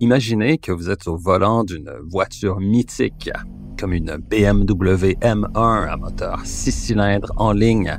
Imaginez 0.00 0.58
que 0.58 0.70
vous 0.70 0.90
êtes 0.90 1.08
au 1.08 1.16
volant 1.16 1.64
d'une 1.64 1.90
voiture 2.10 2.60
mythique, 2.60 3.30
comme 3.78 3.94
une 3.94 4.18
BMW 4.18 5.14
M1 5.22 5.88
à 5.88 5.96
moteur 5.96 6.40
6 6.44 6.72
cylindres 6.72 7.32
en 7.36 7.52
ligne, 7.52 7.98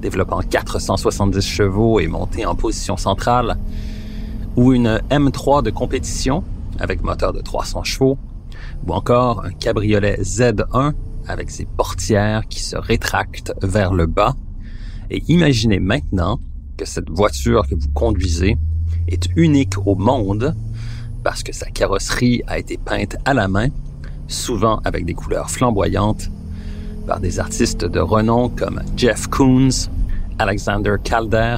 développant 0.00 0.42
470 0.42 1.44
chevaux 1.44 1.98
et 1.98 2.06
montée 2.06 2.46
en 2.46 2.54
position 2.54 2.96
centrale, 2.96 3.56
ou 4.54 4.72
une 4.72 5.00
M3 5.10 5.64
de 5.64 5.70
compétition 5.70 6.44
avec 6.78 7.02
moteur 7.02 7.32
de 7.32 7.40
300 7.40 7.82
chevaux, 7.82 8.18
ou 8.86 8.92
encore 8.92 9.44
un 9.44 9.50
cabriolet 9.50 10.18
Z1 10.20 10.92
avec 11.26 11.50
ses 11.50 11.64
portières 11.64 12.46
qui 12.46 12.60
se 12.60 12.76
rétractent 12.76 13.54
vers 13.60 13.92
le 13.92 14.06
bas. 14.06 14.36
Et 15.10 15.24
imaginez 15.26 15.80
maintenant 15.80 16.38
que 16.76 16.84
cette 16.84 17.10
voiture 17.10 17.66
que 17.66 17.74
vous 17.74 17.88
conduisez 17.92 18.56
est 19.08 19.28
unique 19.36 19.74
au 19.86 19.94
monde 19.94 20.54
parce 21.22 21.42
que 21.42 21.52
sa 21.52 21.66
carrosserie 21.70 22.42
a 22.46 22.58
été 22.58 22.76
peinte 22.76 23.16
à 23.24 23.34
la 23.34 23.48
main, 23.48 23.68
souvent 24.28 24.80
avec 24.84 25.04
des 25.04 25.14
couleurs 25.14 25.50
flamboyantes, 25.50 26.30
par 27.06 27.20
des 27.20 27.40
artistes 27.40 27.84
de 27.84 28.00
renom 28.00 28.48
comme 28.48 28.80
Jeff 28.96 29.26
Koons, 29.26 29.90
Alexander 30.38 30.96
Calder 31.02 31.56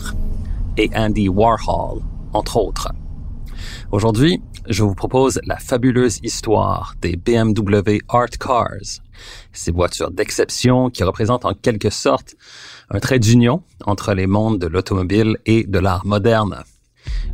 et 0.77 0.91
Andy 0.95 1.29
Warhol, 1.29 2.01
entre 2.33 2.57
autres. 2.57 2.93
Aujourd'hui, 3.91 4.41
je 4.69 4.83
vous 4.83 4.95
propose 4.95 5.41
la 5.45 5.57
fabuleuse 5.57 6.21
histoire 6.23 6.95
des 7.01 7.17
BMW 7.17 7.99
Art 8.09 8.31
Cars, 8.39 9.03
ces 9.53 9.73
voitures 9.73 10.11
d'exception 10.11 10.91
qui 10.91 11.03
représentent 11.03 11.45
en 11.45 11.55
quelque 11.55 11.91
sorte 11.91 12.37
un 12.91 13.01
trait 13.01 13.19
d'union 13.19 13.63
entre 13.85 14.15
les 14.15 14.27
mondes 14.27 14.59
de 14.59 14.67
l'automobile 14.67 15.39
et 15.47 15.65
de 15.65 15.79
l'art 15.79 16.07
moderne. 16.07 16.65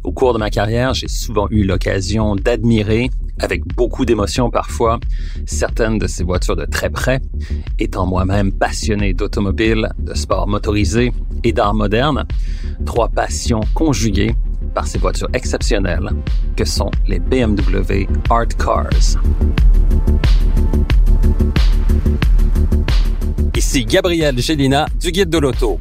Au 0.03 0.13
cours 0.13 0.33
de 0.35 0.39
ma 0.39 0.51
carrière, 0.51 0.95
j'ai 0.95 1.09
souvent 1.09 1.47
eu 1.51 1.65
l'occasion 1.65 2.37
d'admirer, 2.37 3.11
avec 3.41 3.67
beaucoup 3.75 4.05
d'émotion 4.05 4.51
parfois, 4.51 5.01
certaines 5.47 5.99
de 5.99 6.07
ces 6.07 6.25
voitures 6.25 6.57
de 6.57 6.65
très 6.65 6.91
près, 6.91 7.21
étant 7.79 8.07
moi-même 8.07 8.53
passionné 8.53 9.15
d'automobile, 9.15 9.89
de 9.99 10.15
sport 10.15 10.47
motorisé 10.47 11.13
et 11.43 11.53
d'art 11.53 11.75
moderne, 11.75 12.25
trois 12.85 13.09
passions 13.09 13.61
conjuguées 13.75 14.35
par 14.75 14.87
ces 14.87 14.99
voitures 14.99 15.29
exceptionnelles 15.33 16.11
que 16.57 16.65
sont 16.65 16.91
les 17.07 17.19
BMW 17.19 18.07
Art 18.31 18.49
Cars. 18.59 19.19
Ici 23.57 23.85
Gabriel 23.85 24.39
Gélina 24.39 24.87
du 25.01 25.11
Guide 25.13 25.31
de 25.31 25.39
l'Auto. 25.39 25.81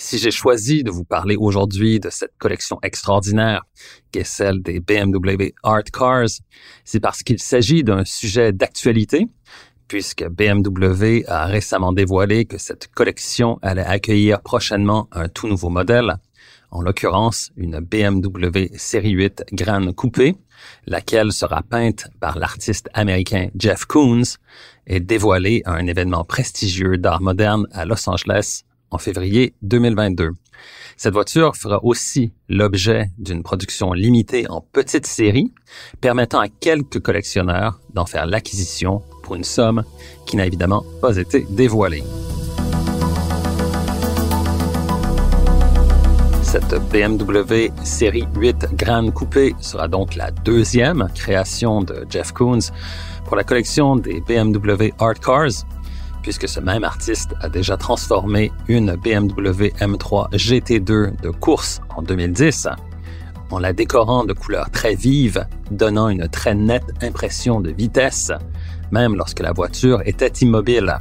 Si 0.00 0.16
j'ai 0.16 0.30
choisi 0.30 0.84
de 0.84 0.92
vous 0.92 1.02
parler 1.02 1.34
aujourd'hui 1.34 1.98
de 1.98 2.08
cette 2.08 2.38
collection 2.38 2.78
extraordinaire 2.84 3.64
qu'est 4.12 4.22
celle 4.22 4.62
des 4.62 4.78
BMW 4.78 5.54
Art 5.64 5.82
Cars, 5.92 6.28
c'est 6.84 7.00
parce 7.00 7.24
qu'il 7.24 7.40
s'agit 7.40 7.82
d'un 7.82 8.04
sujet 8.04 8.52
d'actualité, 8.52 9.26
puisque 9.88 10.24
BMW 10.28 11.24
a 11.26 11.46
récemment 11.46 11.92
dévoilé 11.92 12.44
que 12.44 12.58
cette 12.58 12.86
collection 12.92 13.58
allait 13.60 13.84
accueillir 13.84 14.40
prochainement 14.40 15.08
un 15.10 15.28
tout 15.28 15.48
nouveau 15.48 15.68
modèle, 15.68 16.14
en 16.70 16.80
l'occurrence 16.80 17.50
une 17.56 17.80
BMW 17.80 18.68
Série 18.76 19.10
8 19.10 19.46
Grand 19.52 19.92
Coupé, 19.96 20.36
laquelle 20.86 21.32
sera 21.32 21.62
peinte 21.62 22.06
par 22.20 22.38
l'artiste 22.38 22.88
américain 22.94 23.48
Jeff 23.56 23.84
Koons 23.84 24.36
et 24.86 25.00
dévoilée 25.00 25.62
à 25.64 25.72
un 25.72 25.88
événement 25.88 26.22
prestigieux 26.22 26.98
d'art 26.98 27.20
moderne 27.20 27.66
à 27.72 27.84
Los 27.84 28.08
Angeles 28.08 28.62
en 28.90 28.98
février 28.98 29.54
2022. 29.62 30.30
Cette 30.96 31.12
voiture 31.12 31.54
fera 31.56 31.84
aussi 31.84 32.32
l'objet 32.48 33.10
d'une 33.18 33.42
production 33.42 33.92
limitée 33.92 34.48
en 34.50 34.60
petite 34.60 35.06
série, 35.06 35.52
permettant 36.00 36.40
à 36.40 36.48
quelques 36.48 37.00
collectionneurs 37.00 37.80
d'en 37.94 38.06
faire 38.06 38.26
l'acquisition 38.26 39.02
pour 39.22 39.36
une 39.36 39.44
somme 39.44 39.84
qui 40.26 40.36
n'a 40.36 40.46
évidemment 40.46 40.84
pas 41.00 41.16
été 41.16 41.46
dévoilée. 41.50 42.02
Cette 46.42 46.74
BMW 46.90 47.70
série 47.84 48.24
8 48.34 48.74
Grande 48.74 49.12
Coupé 49.12 49.54
sera 49.60 49.86
donc 49.86 50.14
la 50.14 50.30
deuxième 50.30 51.06
création 51.14 51.82
de 51.82 52.06
Jeff 52.08 52.32
Koons 52.32 52.72
pour 53.26 53.36
la 53.36 53.44
collection 53.44 53.96
des 53.96 54.22
BMW 54.22 54.94
Art 54.98 55.20
Cars, 55.20 55.66
puisque 56.22 56.48
ce 56.48 56.60
même 56.60 56.84
artiste 56.84 57.34
a 57.40 57.48
déjà 57.48 57.76
transformé 57.76 58.52
une 58.68 58.96
BMW 58.96 59.72
M3 59.80 60.30
GT2 60.32 61.20
de 61.20 61.30
course 61.30 61.80
en 61.96 62.02
2010 62.02 62.68
en 63.50 63.58
la 63.58 63.72
décorant 63.72 64.24
de 64.24 64.32
couleurs 64.32 64.70
très 64.70 64.94
vives, 64.94 65.46
donnant 65.70 66.08
une 66.08 66.28
très 66.28 66.54
nette 66.54 66.90
impression 67.02 67.60
de 67.60 67.70
vitesse, 67.70 68.30
même 68.90 69.16
lorsque 69.16 69.40
la 69.40 69.52
voiture 69.52 70.02
était 70.04 70.32
immobile. 70.42 70.98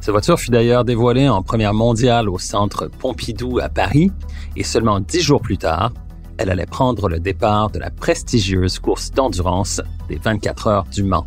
Cette 0.00 0.12
voiture 0.12 0.38
fut 0.38 0.50
d'ailleurs 0.50 0.84
dévoilée 0.84 1.28
en 1.28 1.42
première 1.42 1.74
mondiale 1.74 2.28
au 2.28 2.38
centre 2.38 2.86
Pompidou 2.86 3.58
à 3.58 3.68
Paris 3.68 4.12
et 4.54 4.62
seulement 4.62 5.00
dix 5.00 5.20
jours 5.20 5.40
plus 5.40 5.58
tard, 5.58 5.92
elle 6.38 6.50
allait 6.50 6.66
prendre 6.66 7.08
le 7.08 7.18
départ 7.18 7.70
de 7.70 7.78
la 7.78 7.90
prestigieuse 7.90 8.78
course 8.78 9.10
d'endurance 9.10 9.80
des 10.08 10.16
24 10.16 10.66
heures 10.66 10.84
du 10.92 11.02
Mans. 11.02 11.26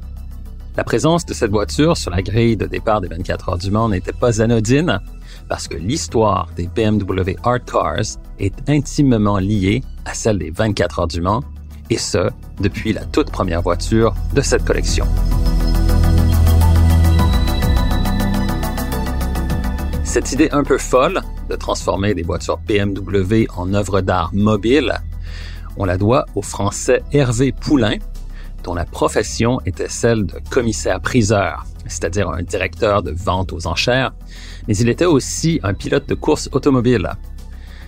La 0.79 0.85
présence 0.85 1.25
de 1.25 1.33
cette 1.33 1.51
voiture 1.51 1.97
sur 1.97 2.09
la 2.09 2.21
grille 2.21 2.55
de 2.55 2.65
départ 2.65 3.01
des 3.01 3.09
24 3.09 3.49
heures 3.49 3.57
du 3.57 3.69
Mans 3.69 3.89
n'était 3.89 4.13
pas 4.13 4.41
anodine 4.41 5.01
parce 5.49 5.67
que 5.67 5.75
l'histoire 5.75 6.47
des 6.55 6.67
BMW 6.67 7.35
Art 7.43 7.65
Cars 7.65 8.17
est 8.39 8.53
intimement 8.69 9.39
liée 9.39 9.83
à 10.05 10.13
celle 10.13 10.39
des 10.39 10.51
24 10.51 10.99
heures 10.99 11.07
du 11.09 11.19
Mans, 11.19 11.43
et 11.89 11.97
ce, 11.97 12.29
depuis 12.61 12.93
la 12.93 13.03
toute 13.03 13.29
première 13.29 13.61
voiture 13.61 14.15
de 14.33 14.39
cette 14.39 14.63
collection. 14.63 15.05
Cette 20.05 20.31
idée 20.31 20.47
un 20.53 20.63
peu 20.63 20.77
folle 20.77 21.21
de 21.49 21.57
transformer 21.57 22.13
des 22.13 22.23
voitures 22.23 22.57
BMW 22.65 23.47
en 23.57 23.73
œuvres 23.73 23.99
d'art 23.99 24.29
mobiles, 24.33 24.93
on 25.75 25.83
la 25.83 25.97
doit 25.97 26.25
au 26.35 26.41
Français 26.41 27.03
Hervé 27.11 27.51
Poulain, 27.51 27.97
dont 28.63 28.73
la 28.73 28.85
profession 28.85 29.59
était 29.65 29.89
celle 29.89 30.25
de 30.25 30.39
commissaire-priseur, 30.49 31.65
c'est-à-dire 31.87 32.29
un 32.29 32.43
directeur 32.43 33.03
de 33.03 33.11
vente 33.11 33.53
aux 33.53 33.67
enchères, 33.67 34.13
mais 34.67 34.75
il 34.77 34.89
était 34.89 35.05
aussi 35.05 35.59
un 35.63 35.73
pilote 35.73 36.07
de 36.07 36.15
course 36.15 36.49
automobile. 36.51 37.09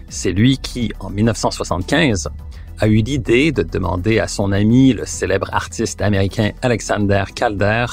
C'est 0.10 0.32
lui 0.32 0.58
qui, 0.58 0.92
en 1.00 1.10
1975, 1.10 2.30
a 2.80 2.88
eu 2.88 3.02
l'idée 3.02 3.52
de 3.52 3.64
demander 3.64 4.20
à 4.20 4.28
son 4.28 4.52
ami, 4.52 4.94
le 4.94 5.06
célèbre 5.06 5.50
artiste 5.54 6.02
américain 6.02 6.52
Alexander 6.62 7.24
Calder, 7.34 7.86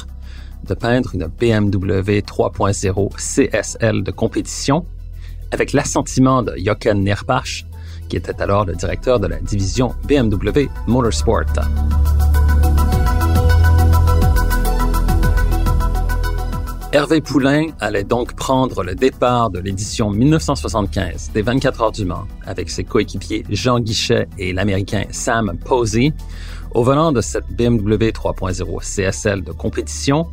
de 0.66 0.74
peindre 0.74 1.14
une 1.14 1.26
BMW 1.26 2.20
3.0 2.20 3.10
CSL 3.16 4.02
de 4.02 4.10
compétition 4.10 4.86
avec 5.50 5.72
l'assentiment 5.72 6.42
de 6.42 6.54
Jochen 6.56 7.04
Nierpach, 7.04 7.64
qui 8.08 8.16
était 8.16 8.40
alors 8.40 8.64
le 8.64 8.74
directeur 8.74 9.20
de 9.20 9.26
la 9.26 9.36
division 9.40 9.94
BMW 10.06 10.68
Motorsport. 10.86 11.44
Hervé 16.90 17.20
Poulain 17.20 17.66
allait 17.80 18.02
donc 18.02 18.34
prendre 18.34 18.82
le 18.82 18.94
départ 18.94 19.50
de 19.50 19.58
l'édition 19.58 20.08
1975 20.10 21.32
des 21.34 21.42
24 21.42 21.82
heures 21.82 21.92
du 21.92 22.06
Mans 22.06 22.26
avec 22.46 22.70
ses 22.70 22.82
coéquipiers 22.82 23.44
Jean 23.50 23.78
Guichet 23.78 24.26
et 24.38 24.54
l'Américain 24.54 25.04
Sam 25.10 25.58
Posey 25.66 26.14
au 26.70 26.82
volant 26.82 27.12
de 27.12 27.20
cette 27.20 27.46
BMW 27.50 28.08
3.0 28.08 28.80
CSL 28.80 29.44
de 29.44 29.52
compétition 29.52 30.28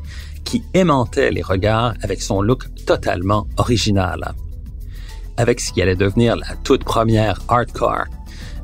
qui 0.45 0.63
aimantait 0.73 1.29
les 1.29 1.41
regards 1.41 1.93
avec 2.01 2.21
son 2.21 2.41
look 2.41 2.73
totalement 2.85 3.47
original. 3.57 4.33
Avec 5.35 5.59
ce 5.59 5.73
qui 5.73 5.81
allait 5.81 5.97
devenir 5.97 6.37
la 6.37 6.55
toute 6.63 6.85
première 6.85 7.41
art 7.49 7.65
car, 7.65 8.05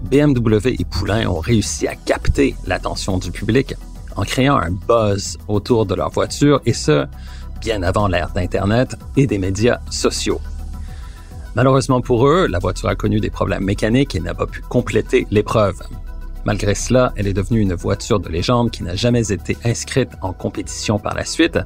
BMW 0.10 0.76
et 0.80 0.86
Poulain 0.86 1.28
ont 1.28 1.42
réussi 1.42 1.90
à 1.90 1.96
capter 1.96 2.56
l'attention 2.66 3.18
du 3.18 3.32
public 3.32 3.76
en 4.16 4.24
créant 4.24 4.58
un 4.58 4.72
buzz 4.72 5.38
autour 5.48 5.86
de 5.86 5.96
leur 5.96 6.10
voiture 6.10 6.62
et 6.66 6.74
ce, 6.74 7.06
bien 7.62 7.84
avant 7.84 8.08
l'ère 8.08 8.32
d'Internet 8.32 8.98
et 9.16 9.28
des 9.28 9.38
médias 9.38 9.80
sociaux. 9.90 10.42
Malheureusement 11.56 12.02
pour 12.02 12.28
eux, 12.28 12.48
la 12.48 12.60
voiture 12.60 12.90
a 12.90 12.96
connu 12.96 13.20
des 13.20 13.30
problèmes 13.30 13.64
mécaniques 13.64 14.16
et 14.16 14.20
n'a 14.20 14.34
pas 14.34 14.48
pu 14.48 14.62
compléter 14.62 15.28
l'épreuve. 15.32 15.82
Malgré 16.44 16.74
cela, 16.74 17.14
elle 17.16 17.28
est 17.28 17.34
devenue 17.34 17.60
une 17.60 17.76
voiture 17.76 18.20
de 18.20 18.30
légende 18.30 18.72
qui 18.72 18.84
n'a 18.84 18.96
jamais 18.96 19.32
été 19.32 19.56
inscrite 19.64 20.10
en 20.22 20.34
compétition 20.34 20.98
par 20.98 21.14
la 21.14 21.24
suite, 21.24 21.60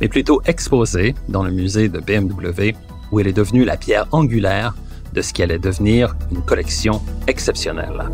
mais 0.00 0.08
plutôt 0.08 0.40
exposée 0.46 1.14
dans 1.28 1.42
le 1.42 1.50
musée 1.50 1.88
de 1.88 1.98
BMW, 1.98 2.76
où 3.10 3.18
elle 3.18 3.26
est 3.26 3.32
devenue 3.32 3.64
la 3.64 3.76
pierre 3.76 4.06
angulaire 4.12 4.74
de 5.12 5.20
ce 5.20 5.32
qui 5.32 5.42
allait 5.42 5.58
devenir 5.58 6.14
une 6.30 6.42
collection 6.42 7.00
exceptionnelle. 7.26 8.04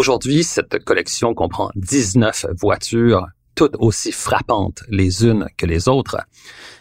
Aujourd'hui, 0.00 0.44
cette 0.44 0.82
collection 0.82 1.34
comprend 1.34 1.68
19 1.76 2.46
voitures, 2.58 3.26
toutes 3.54 3.76
aussi 3.78 4.12
frappantes 4.12 4.82
les 4.88 5.26
unes 5.26 5.46
que 5.58 5.66
les 5.66 5.88
autres, 5.88 6.16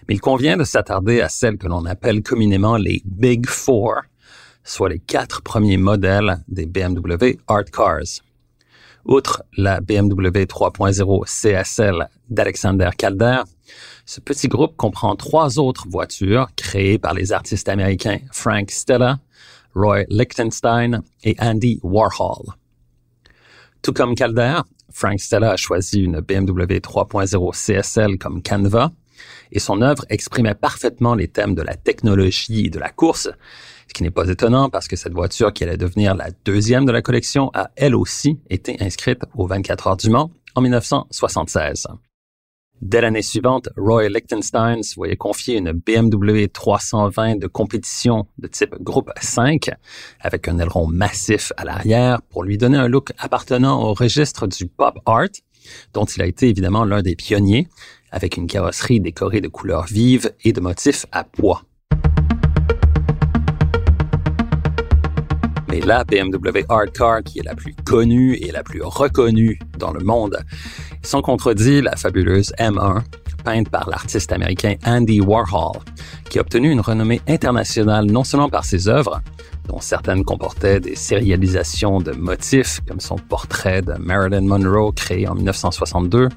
mais 0.08 0.16
il 0.16 0.22
convient 0.22 0.56
de 0.56 0.64
s'attarder 0.64 1.20
à 1.20 1.28
celles 1.28 1.58
que 1.58 1.68
l'on 1.68 1.84
appelle 1.84 2.24
communément 2.24 2.78
les 2.78 3.02
Big 3.04 3.46
Four, 3.46 4.04
soit 4.64 4.88
les 4.88 5.00
quatre 5.00 5.42
premiers 5.42 5.76
modèles 5.76 6.38
des 6.48 6.66
BMW 6.66 7.40
Art 7.50 7.66
Cars. 7.66 8.22
Outre 9.04 9.44
la 9.58 9.82
BMW 9.82 10.46
3.0 10.46 11.26
CSL 11.26 12.08
d'Alexander 12.30 12.92
Calder, 12.98 13.42
ce 14.06 14.22
petit 14.22 14.48
groupe 14.48 14.78
comprend 14.78 15.18
trois 15.18 15.60
autres 15.60 15.90
voitures 15.90 16.48
créées 16.56 17.00
par 17.00 17.14
les 17.14 17.34
artistes 17.34 17.68
américains 17.68 18.20
Frank 18.32 18.72
Stella, 18.72 19.20
Roy 19.76 20.06
Lichtenstein 20.08 21.02
et 21.26 21.36
Andy 21.42 21.82
Warhol. 21.84 22.56
Tout 23.82 23.94
comme 23.94 24.16
Calder, 24.16 24.62
Frank 24.92 25.20
Stella 25.20 25.52
a 25.52 25.58
choisi 25.58 26.02
une 26.02 26.20
BMW 26.20 26.80
3.0 26.80 27.52
CSL 27.54 28.18
comme 28.18 28.42
canevas 28.42 28.92
et 29.52 29.60
son 29.60 29.82
œuvre 29.82 30.06
exprimait 30.10 30.56
parfaitement 30.56 31.16
les 31.16 31.28
thèmes 31.28 31.56
de 31.56 31.62
la 31.62 31.76
technologie 31.76 32.66
et 32.66 32.70
de 32.70 32.80
la 32.80 32.90
course, 32.90 33.30
ce 33.88 33.94
qui 33.94 34.04
n'est 34.04 34.12
pas 34.12 34.28
étonnant 34.28 34.70
parce 34.70 34.88
que 34.88 34.96
cette 34.96 35.14
voiture 35.14 35.54
qui 35.54 35.64
allait 35.64 35.78
devenir 35.78 36.16
la 36.16 36.30
deuxième 36.46 36.86
de 36.86 36.92
la 36.92 37.02
collection 37.02 37.52
a 37.54 37.72
elle 37.76 37.96
aussi 37.96 38.40
été 38.50 38.78
inscrite 38.82 39.22
aux 39.36 39.48
24 39.48 39.88
heures 39.88 39.98
du 39.98 40.10
Mans 40.10 40.32
en 40.56 40.62
1976. 40.62 41.88
Dès 42.82 43.02
l'année 43.02 43.22
suivante, 43.22 43.68
Roy 43.76 44.08
Lichtenstein 44.08 44.84
se 44.84 44.96
voyait 44.96 45.18
confier 45.18 45.58
une 45.58 45.74
BMW 45.74 46.48
320 46.48 47.36
de 47.36 47.48
compétition 47.48 48.26
de 48.38 48.48
type 48.48 48.74
groupe 48.80 49.12
5 49.20 49.70
avec 50.22 50.48
un 50.48 50.60
aileron 50.60 50.88
massif 50.88 51.52
à 51.58 51.66
l'arrière 51.66 52.22
pour 52.30 52.44
lui 52.44 52.58
donner 52.58 52.78
un 52.78 52.88
look 52.88 53.12
appartenant 53.18 53.84
au 53.84 53.94
registre 53.94 54.48
du 54.48 54.66
pop 54.66 54.98
art, 55.06 55.28
dont 55.94 56.06
il 56.06 56.22
a 56.22 56.26
été 56.26 56.48
évidemment 56.48 56.86
l'un 56.86 57.02
des 57.02 57.18
pionniers, 57.18 57.68
avec 58.12 58.38
une 58.38 58.48
carrosserie 58.48 59.02
décorée 59.02 59.42
de 59.42 59.50
couleurs 59.50 59.86
vives 59.86 60.32
et 60.46 60.54
de 60.54 60.62
motifs 60.62 61.06
à 61.12 61.26
poids. 61.26 61.64
Mais 65.70 65.82
la 65.82 66.04
BMW 66.04 66.66
Art 66.68 66.92
Car 66.94 67.24
qui 67.24 67.40
est 67.40 67.44
la 67.44 67.56
plus 67.56 67.76
connue 67.86 68.36
et 68.36 68.52
la 68.52 68.64
plus 68.64 68.82
reconnue 68.82 69.60
dans 69.78 69.92
le 69.92 70.04
monde, 70.04 70.40
sans 71.04 71.22
contredit 71.22 71.82
la 71.82 71.96
fabuleuse 71.96 72.54
M1, 72.58 73.04
peinte 73.44 73.70
par 73.70 73.90
l'artiste 73.90 74.32
américain 74.32 74.76
Andy 74.86 75.22
Warhol, 75.22 75.82
qui 76.30 76.40
a 76.40 76.42
obtenu 76.42 76.72
une 76.72 76.82
renommée 76.82 77.22
internationale 77.28 78.06
non 78.06 78.24
seulement 78.24 78.50
par 78.50 78.66
ses 78.66 78.88
œuvres, 78.88 79.22
dont 79.68 79.80
certaines 79.80 80.24
comportaient 80.24 80.80
des 80.80 80.96
sérialisations 80.96 82.00
de 82.00 82.14
motifs, 82.14 82.82
comme 82.88 83.00
son 83.00 83.18
portrait 83.18 83.84
de 83.84 83.94
Marilyn 83.94 84.42
Monroe 84.42 84.92
créé 84.92 85.28
en 85.28 85.36
1962, 85.36 86.30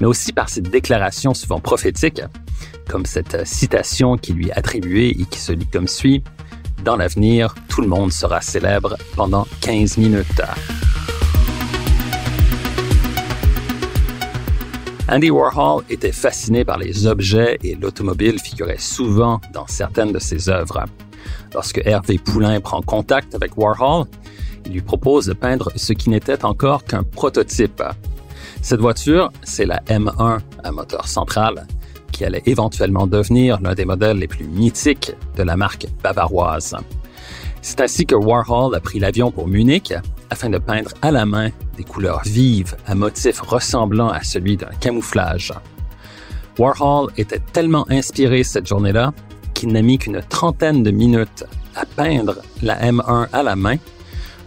mais 0.00 0.06
aussi 0.06 0.32
par 0.32 0.50
ses 0.50 0.60
déclarations 0.60 1.32
souvent 1.32 1.60
prophétiques, 1.60 2.22
comme 2.88 3.06
cette 3.06 3.46
citation 3.46 4.18
qui 4.18 4.34
lui 4.34 4.48
est 4.48 4.52
attribuée 4.58 5.08
et 5.08 5.24
qui 5.24 5.38
se 5.38 5.52
lit 5.52 5.66
comme 5.66 5.88
suit 5.88 6.22
dans 6.84 6.96
l'avenir, 6.96 7.54
tout 7.68 7.80
le 7.80 7.88
monde 7.88 8.12
sera 8.12 8.40
célèbre 8.40 8.96
pendant 9.16 9.46
15 9.60 9.98
minutes. 9.98 10.42
Andy 15.08 15.30
Warhol 15.30 15.82
était 15.90 16.12
fasciné 16.12 16.64
par 16.64 16.78
les 16.78 17.06
objets 17.06 17.58
et 17.64 17.74
l'automobile 17.74 18.38
figurait 18.38 18.78
souvent 18.78 19.40
dans 19.52 19.66
certaines 19.66 20.12
de 20.12 20.20
ses 20.20 20.48
œuvres. 20.48 20.84
Lorsque 21.52 21.82
Hervé 21.84 22.18
Poulain 22.18 22.60
prend 22.60 22.80
contact 22.80 23.34
avec 23.34 23.58
Warhol, 23.58 24.06
il 24.66 24.72
lui 24.72 24.82
propose 24.82 25.26
de 25.26 25.32
peindre 25.32 25.72
ce 25.74 25.92
qui 25.92 26.10
n'était 26.10 26.44
encore 26.44 26.84
qu'un 26.84 27.02
prototype. 27.02 27.82
Cette 28.62 28.80
voiture, 28.80 29.32
c'est 29.42 29.66
la 29.66 29.80
M1 29.88 30.38
à 30.62 30.70
moteur 30.70 31.08
central, 31.08 31.66
qui 32.20 32.26
allait 32.26 32.42
éventuellement 32.44 33.06
devenir 33.06 33.58
l'un 33.62 33.72
des 33.72 33.86
modèles 33.86 34.18
les 34.18 34.28
plus 34.28 34.44
mythiques 34.44 35.12
de 35.38 35.42
la 35.42 35.56
marque 35.56 35.86
bavaroise. 36.02 36.76
C'est 37.62 37.80
ainsi 37.80 38.04
que 38.04 38.14
Warhol 38.14 38.74
a 38.74 38.80
pris 38.80 38.98
l'avion 38.98 39.30
pour 39.30 39.48
Munich 39.48 39.94
afin 40.28 40.50
de 40.50 40.58
peindre 40.58 40.90
à 41.00 41.12
la 41.12 41.24
main 41.24 41.48
des 41.78 41.82
couleurs 41.82 42.20
vives 42.26 42.76
à 42.86 42.94
motifs 42.94 43.40
ressemblant 43.40 44.10
à 44.10 44.22
celui 44.22 44.58
d'un 44.58 44.68
camouflage. 44.80 45.54
Warhol 46.58 47.10
était 47.16 47.40
tellement 47.54 47.86
inspiré 47.88 48.44
cette 48.44 48.66
journée-là 48.66 49.14
qu'il 49.54 49.72
n'a 49.72 49.80
mis 49.80 49.96
qu'une 49.96 50.20
trentaine 50.20 50.82
de 50.82 50.90
minutes 50.90 51.44
à 51.74 51.86
peindre 51.86 52.36
la 52.60 52.78
M1 52.82 53.28
à 53.32 53.42
la 53.42 53.56
main, 53.56 53.76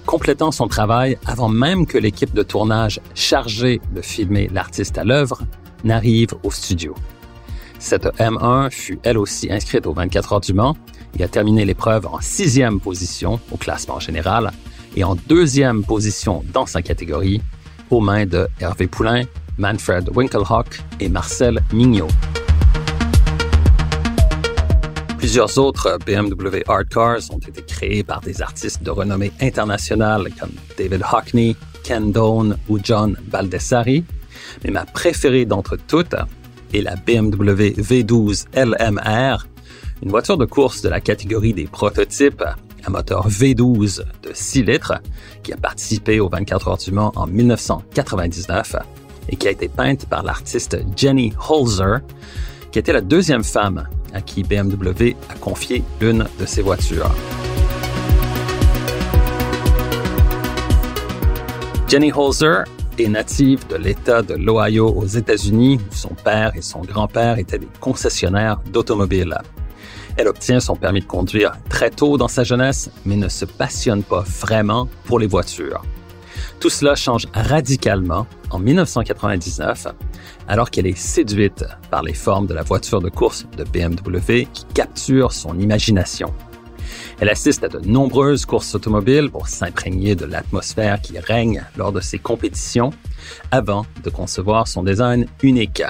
complétant 0.05 0.51
son 0.51 0.67
travail 0.67 1.17
avant 1.25 1.49
même 1.49 1.87
que 1.87 1.97
l'équipe 1.97 2.35
de 2.35 2.43
tournage 2.43 3.01
chargée 3.15 3.81
de 3.95 4.01
filmer 4.03 4.47
l'artiste 4.53 4.99
à 4.99 5.03
l'œuvre 5.03 5.41
n'arrive 5.83 6.35
au 6.43 6.51
studio. 6.51 6.93
Cette 7.83 8.05
M1 8.17 8.71
fut 8.71 8.97
elle 9.03 9.17
aussi 9.17 9.51
inscrite 9.51 9.85
aux 9.85 9.93
24 9.93 10.31
heures 10.31 10.39
du 10.39 10.53
Mans 10.53 10.77
et 11.19 11.23
a 11.25 11.27
terminé 11.27 11.65
l'épreuve 11.65 12.07
en 12.07 12.21
sixième 12.21 12.79
position 12.79 13.41
au 13.51 13.57
classement 13.57 13.99
général 13.99 14.51
et 14.95 15.03
en 15.03 15.15
deuxième 15.15 15.83
position 15.83 16.45
dans 16.53 16.65
sa 16.65 16.81
catégorie 16.81 17.41
aux 17.89 17.99
mains 17.99 18.25
de 18.25 18.47
Hervé 18.61 18.87
Poulain, 18.87 19.23
Manfred 19.57 20.09
Winkelhock 20.15 20.79
et 21.01 21.09
Marcel 21.09 21.61
Mignot. 21.73 22.07
Plusieurs 25.17 25.57
autres 25.57 25.99
BMW 26.05 26.63
Art 26.69 26.87
Cars 26.89 27.29
ont 27.31 27.39
été 27.39 27.61
créés 27.63 28.03
par 28.03 28.21
des 28.21 28.41
artistes 28.41 28.81
de 28.81 28.91
renommée 28.91 29.33
internationale 29.41 30.29
comme 30.39 30.51
David 30.77 31.03
Hockney, 31.11 31.57
Ken 31.83 32.13
Doane 32.13 32.57
ou 32.69 32.79
John 32.81 33.17
Baldessari, 33.27 34.05
mais 34.63 34.71
ma 34.71 34.85
préférée 34.85 35.43
d'entre 35.43 35.75
toutes 35.75 36.15
et 36.73 36.81
la 36.81 36.95
BMW 36.95 37.73
V12 37.77 38.45
LMR, 38.55 39.47
une 40.01 40.09
voiture 40.09 40.37
de 40.37 40.45
course 40.45 40.81
de 40.81 40.89
la 40.89 40.99
catégorie 40.99 41.53
des 41.53 41.65
prototypes 41.65 42.43
à 42.83 42.89
moteur 42.89 43.29
V12 43.29 44.03
de 44.23 44.31
6 44.33 44.63
litres 44.63 44.93
qui 45.43 45.53
a 45.53 45.57
participé 45.57 46.19
aux 46.19 46.29
24 46.29 46.67
heures 46.67 46.77
du 46.77 46.91
Mans 46.91 47.13
en 47.15 47.27
1999 47.27 48.75
et 49.29 49.35
qui 49.35 49.47
a 49.47 49.51
été 49.51 49.69
peinte 49.69 50.05
par 50.07 50.23
l'artiste 50.23 50.77
Jenny 50.97 51.31
Holzer, 51.47 51.99
qui 52.71 52.79
était 52.79 52.93
la 52.93 53.01
deuxième 53.01 53.43
femme 53.43 53.87
à 54.13 54.21
qui 54.21 54.43
BMW 54.43 55.15
a 55.29 55.35
confié 55.39 55.83
l'une 56.01 56.25
de 56.39 56.45
ses 56.45 56.61
voitures. 56.61 57.11
Jenny 61.87 62.11
Holzer 62.11 62.63
est 62.97 63.07
native 63.07 63.67
de 63.67 63.75
l'État 63.75 64.21
de 64.21 64.35
l'Ohio 64.35 64.87
aux 64.89 65.05
États-Unis, 65.05 65.79
où 65.79 65.95
son 65.95 66.13
père 66.23 66.51
et 66.55 66.61
son 66.61 66.81
grand-père 66.81 67.37
étaient 67.39 67.59
des 67.59 67.67
concessionnaires 67.79 68.59
d'automobiles. 68.71 69.37
Elle 70.15 70.27
obtient 70.27 70.59
son 70.59 70.75
permis 70.75 71.01
de 71.01 71.05
conduire 71.05 71.53
très 71.69 71.89
tôt 71.89 72.17
dans 72.17 72.27
sa 72.27 72.43
jeunesse, 72.43 72.91
mais 73.05 73.15
ne 73.15 73.29
se 73.29 73.45
passionne 73.45 74.03
pas 74.03 74.23
vraiment 74.41 74.87
pour 75.05 75.19
les 75.19 75.27
voitures. 75.27 75.83
Tout 76.59 76.69
cela 76.69 76.95
change 76.95 77.27
radicalement 77.33 78.27
en 78.51 78.59
1999, 78.59 79.87
alors 80.47 80.69
qu'elle 80.69 80.87
est 80.87 80.97
séduite 80.97 81.65
par 81.89 82.03
les 82.03 82.13
formes 82.13 82.47
de 82.47 82.53
la 82.53 82.61
voiture 82.61 83.01
de 83.01 83.09
course 83.09 83.45
de 83.57 83.63
BMW 83.63 84.47
qui 84.53 84.65
capture 84.73 85.33
son 85.33 85.57
imagination. 85.59 86.31
Elle 87.23 87.29
assiste 87.29 87.63
à 87.63 87.69
de 87.69 87.79
nombreuses 87.79 88.45
courses 88.45 88.75
automobiles 88.75 89.31
pour 89.31 89.47
s'imprégner 89.47 90.13
de 90.13 90.25
l'atmosphère 90.25 90.99
qui 90.99 91.17
règne 91.17 91.63
lors 91.77 91.93
de 91.93 92.01
ses 92.01 92.19
compétitions 92.19 92.89
avant 93.49 93.85
de 94.03 94.09
concevoir 94.09 94.67
son 94.67 94.83
design 94.83 95.25
unique. 95.41 95.83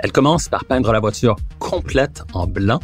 Elle 0.00 0.10
commence 0.10 0.48
par 0.48 0.64
peindre 0.64 0.90
la 0.92 0.98
voiture 0.98 1.36
complète 1.60 2.24
en 2.32 2.48
blanc 2.48 2.80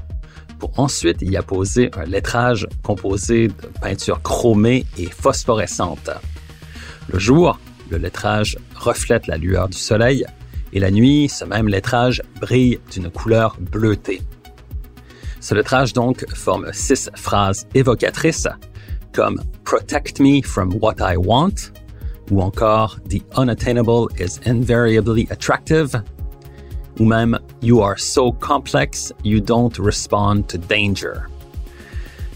pour 0.61 0.79
ensuite 0.79 1.23
y 1.23 1.37
apposer 1.37 1.91
un 1.97 2.05
lettrage 2.05 2.69
composé 2.85 3.49
de 3.49 3.67
peinture 3.83 4.23
chromée 4.23 4.87
et 4.97 5.07
phosphorescente. 5.07 6.11
Le 7.09 7.19
jour, 7.19 7.59
le 7.91 7.97
lettrage 7.97 8.59
reflète 8.77 9.27
la 9.27 9.39
lueur 9.39 9.69
du 9.69 9.77
soleil 9.77 10.25
et 10.73 10.79
la 10.79 10.93
nuit, 10.93 11.29
ce 11.29 11.45
même 11.45 11.67
lettrage 11.67 12.23
brille 12.41 12.79
d'une 12.93 13.11
couleur 13.11 13.57
bleutée. 13.59 14.23
Ce 15.41 15.55
lettrage 15.55 15.93
donc 15.93 16.25
forme 16.35 16.71
six 16.73 17.11
phrases 17.17 17.67
évocatrices 17.75 18.49
comme 19.13 19.41
Protect 19.65 20.21
me 20.21 20.43
from 20.43 20.73
what 20.81 21.01
I 21.01 21.17
want 21.17 21.73
ou 22.31 22.41
encore 22.41 22.99
The 23.07 23.23
unattainable 23.37 24.09
is 24.19 24.39
invariably 24.47 25.27
attractive 25.31 26.03
ou 26.99 27.05
même 27.05 27.39
You 27.63 27.81
are 27.81 27.97
so 27.97 28.33
complex, 28.33 29.13
you 29.23 29.41
don't 29.41 29.79
respond 29.79 30.49
to 30.49 30.59
danger. 30.59 31.29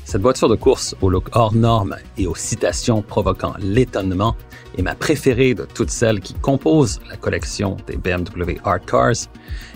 Cette 0.05 0.21
voiture 0.21 0.49
de 0.49 0.55
course 0.55 0.95
au 1.01 1.09
look 1.09 1.29
hors 1.33 1.55
norme 1.55 1.97
et 2.19 2.27
aux 2.27 2.35
citations 2.35 3.01
provoquant 3.01 3.55
l'étonnement 3.59 4.37
est 4.77 4.83
ma 4.83 4.95
préférée 4.95 5.55
de 5.55 5.65
toutes 5.65 5.91
celles 5.91 6.21
qui 6.21 6.35
composent 6.35 7.01
la 7.09 7.17
collection 7.17 7.79
des 7.87 7.97
BMW 7.97 8.61
Art 8.65 8.85
Cars 8.85 9.29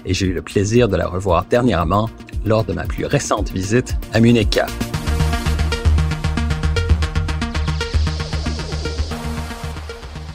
et 0.05 0.13
j'ai 0.13 0.27
eu 0.27 0.35
le 0.35 0.43
plaisir 0.43 0.89
de 0.89 0.97
la 0.97 1.09
revoir 1.09 1.47
dernièrement 1.47 2.11
lors 2.45 2.63
de 2.65 2.73
ma 2.75 2.85
plus 2.85 3.07
récente 3.07 3.51
visite 3.51 3.97
à 4.13 4.21
Munich. 4.21 4.61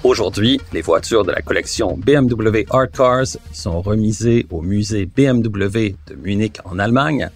Aujourd'hui, 0.03 0.59
les 0.73 0.81
voitures 0.81 1.23
de 1.23 1.31
la 1.31 1.41
collection 1.41 1.97
BMW 1.97 2.65
Art 2.71 2.91
Cars 2.91 3.37
sont 3.53 3.81
remisées 3.81 4.47
au 4.49 4.61
musée 4.61 5.05
BMW 5.05 5.95
de 6.07 6.15
Munich 6.15 6.57
en 6.65 6.79
Allemagne 6.79 7.29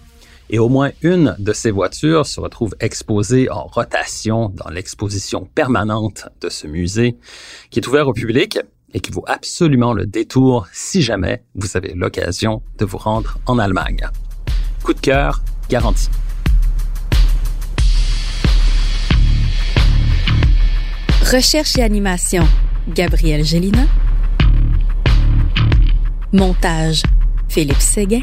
et 0.50 0.58
au 0.58 0.68
moins 0.68 0.90
une 1.02 1.36
de 1.38 1.52
ces 1.52 1.70
voitures 1.70 2.26
se 2.26 2.40
retrouve 2.40 2.74
exposée 2.80 3.50
en 3.50 3.64
rotation 3.66 4.48
dans 4.50 4.70
l'exposition 4.70 5.48
permanente 5.54 6.28
de 6.40 6.48
ce 6.48 6.66
musée 6.66 7.16
qui 7.70 7.80
est 7.80 7.86
ouvert 7.86 8.08
au 8.08 8.12
public 8.12 8.58
et 8.94 9.00
qui 9.00 9.10
vaut 9.10 9.24
absolument 9.26 9.92
le 9.92 10.06
détour 10.06 10.66
si 10.72 11.02
jamais 11.02 11.42
vous 11.54 11.76
avez 11.76 11.92
l'occasion 11.94 12.62
de 12.78 12.84
vous 12.84 12.98
rendre 12.98 13.38
en 13.46 13.58
Allemagne. 13.58 14.08
Coup 14.82 14.94
de 14.94 15.00
cœur 15.00 15.42
garanti. 15.68 16.08
Recherche 21.30 21.76
et 21.76 21.82
animation, 21.82 22.48
Gabriel 22.88 23.44
Gélina. 23.44 23.84
Montage, 26.32 27.02
Philippe 27.48 27.80
Séguin. 27.80 28.22